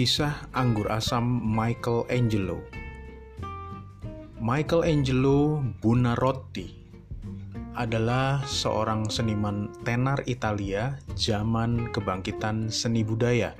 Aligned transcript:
Kisah 0.00 0.48
Anggur 0.56 0.88
Asam 0.88 1.44
Michelangelo 1.44 2.64
Michelangelo 4.40 5.60
Buonarroti 5.76 6.72
adalah 7.76 8.40
seorang 8.48 9.12
seniman 9.12 9.68
tenar 9.84 10.24
Italia 10.24 10.96
zaman 11.20 11.92
kebangkitan 11.92 12.72
seni 12.72 13.04
budaya. 13.04 13.52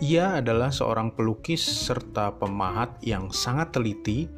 Ia 0.00 0.40
adalah 0.40 0.72
seorang 0.72 1.12
pelukis 1.12 1.60
serta 1.60 2.32
pemahat 2.32 2.96
yang 3.04 3.28
sangat 3.28 3.76
teliti 3.76 4.32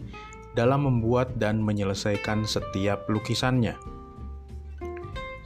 dalam 0.59 0.91
membuat 0.91 1.39
dan 1.39 1.63
menyelesaikan 1.63 2.43
setiap 2.43 3.07
lukisannya. 3.07 3.79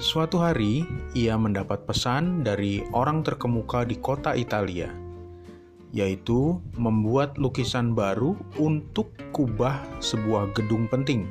Suatu 0.00 0.40
hari, 0.40 0.82
ia 1.14 1.36
mendapat 1.36 1.84
pesan 1.86 2.42
dari 2.42 2.82
orang 2.96 3.20
terkemuka 3.22 3.86
di 3.86 4.00
kota 4.00 4.34
Italia 4.34 5.02
yaitu 5.92 6.56
membuat 6.74 7.36
lukisan 7.36 7.92
baru 7.92 8.34
untuk 8.56 9.12
kubah 9.30 9.76
sebuah 10.00 10.56
gedung 10.56 10.88
penting. 10.88 11.28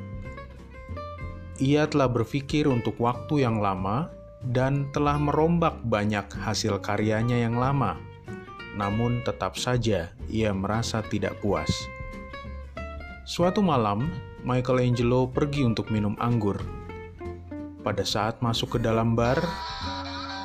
Ia 1.58 1.90
telah 1.90 2.08
berpikir 2.08 2.70
untuk 2.70 2.96
waktu 3.02 3.42
yang 3.42 3.58
lama 3.58 4.08
dan 4.42 4.90
telah 4.90 5.18
merombak 5.18 5.78
banyak 5.86 6.26
hasil 6.42 6.78
karyanya 6.82 7.42
yang 7.42 7.58
lama, 7.58 7.98
namun 8.74 9.22
tetap 9.22 9.54
saja 9.54 10.10
ia 10.26 10.50
merasa 10.50 11.02
tidak 11.06 11.38
puas. 11.38 11.70
Suatu 13.22 13.62
malam, 13.62 14.10
Michelangelo 14.42 15.30
pergi 15.30 15.62
untuk 15.62 15.94
minum 15.94 16.18
anggur. 16.18 16.58
Pada 17.86 18.02
saat 18.02 18.42
masuk 18.42 18.78
ke 18.78 18.78
dalam 18.82 19.14
bar, 19.14 19.38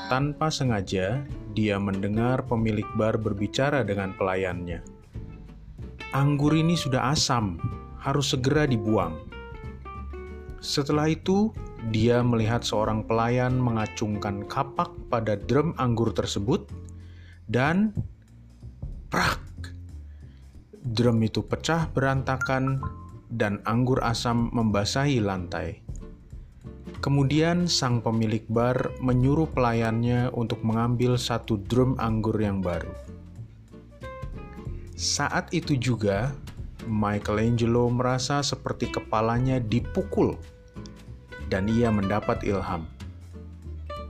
tanpa 0.09 0.53
sengaja 0.53 1.25
dia 1.57 1.81
mendengar 1.81 2.45
pemilik 2.45 2.85
bar 2.93 3.17
berbicara 3.17 3.81
dengan 3.81 4.13
pelayannya. 4.13 4.85
Anggur 6.13 6.53
ini 6.53 6.77
sudah 6.77 7.09
asam, 7.09 7.57
harus 7.97 8.37
segera 8.37 8.69
dibuang. 8.69 9.17
Setelah 10.61 11.09
itu, 11.09 11.49
dia 11.89 12.21
melihat 12.21 12.61
seorang 12.61 13.01
pelayan 13.09 13.57
mengacungkan 13.57 14.45
kapak 14.45 14.93
pada 15.09 15.33
drum 15.33 15.73
anggur 15.81 16.13
tersebut 16.13 16.69
dan 17.49 17.89
prak. 19.09 19.41
Drum 20.93 21.19
itu 21.25 21.41
pecah 21.41 21.89
berantakan 21.89 22.85
dan 23.33 23.65
anggur 23.65 23.99
asam 24.05 24.53
membasahi 24.53 25.19
lantai. 25.19 25.86
Kemudian 27.07 27.71
sang 27.71 28.03
pemilik 28.03 28.43
bar 28.51 28.91
menyuruh 28.99 29.47
pelayannya 29.55 30.27
untuk 30.35 30.59
mengambil 30.59 31.15
satu 31.15 31.55
drum 31.55 31.95
anggur 32.03 32.35
yang 32.35 32.59
baru. 32.59 32.91
Saat 34.99 35.55
itu 35.55 35.79
juga, 35.79 36.35
Michelangelo 36.83 37.87
merasa 37.87 38.43
seperti 38.43 38.91
kepalanya 38.91 39.63
dipukul, 39.63 40.35
dan 41.47 41.71
ia 41.71 41.87
mendapat 41.87 42.43
ilham. 42.43 42.83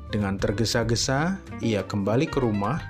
Dengan 0.09 0.41
tergesa-gesa, 0.41 1.37
ia 1.61 1.85
kembali 1.85 2.25
ke 2.25 2.41
rumah, 2.41 2.81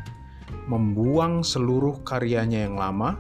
membuang 0.72 1.44
seluruh 1.44 2.00
karyanya 2.08 2.63
yang 2.63 2.80
lama, 2.80 3.19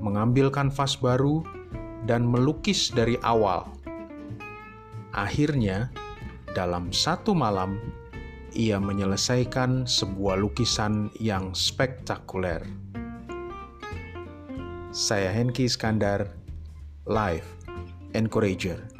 mengambil 0.00 0.48
kanvas 0.48 0.96
baru, 0.96 1.44
dan 2.08 2.24
melukis 2.24 2.88
dari 2.88 3.20
awal 3.20 3.68
Akhirnya, 5.16 5.88
dalam 6.56 6.88
satu 6.88 7.36
malam, 7.36 7.76
ia 8.56 8.80
menyelesaikan 8.80 9.84
sebuah 9.84 10.40
lukisan 10.40 11.12
yang 11.20 11.52
spektakuler. 11.52 12.64
Saya 14.88 15.28
Henki 15.36 15.68
Iskandar, 15.68 16.32
Live 17.04 17.44
Encourager. 18.16 18.95